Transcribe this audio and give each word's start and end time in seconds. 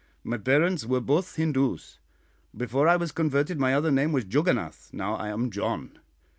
"My 0.23 0.39
parents 0.39 0.83
were 0.83 0.99
both 0.99 1.35
Hindoos. 1.35 1.99
Before 2.57 2.87
I 2.87 2.95
was 2.95 3.11
converted 3.11 3.59
my 3.59 3.75
other 3.75 3.91
name 3.91 4.11
was 4.13 4.25
Juggonath; 4.25 4.91
now 4.91 5.13
I 5.13 5.27
am 5.29 5.51
John. 5.51 5.99